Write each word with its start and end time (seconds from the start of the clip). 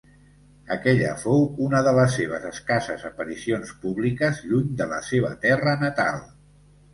Aquella 0.75 1.09
fou 1.23 1.43
una 1.65 1.81
de 1.87 1.93
les 1.99 2.15
seves 2.19 2.47
escasses 2.51 3.03
aparicions 3.11 3.75
públiques 3.85 4.41
lluny 4.47 4.73
de 4.81 4.89
la 4.95 4.99
seva 5.11 5.31
terra 5.45 5.77
natal. 5.85 6.19